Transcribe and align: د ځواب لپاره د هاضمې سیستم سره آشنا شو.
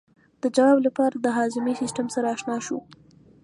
د 0.41 0.43
ځواب 0.55 0.77
لپاره 0.87 1.15
د 1.19 1.27
هاضمې 1.37 1.73
سیستم 1.81 2.07
سره 2.15 2.27
آشنا 2.35 2.57
شو. 2.65 2.77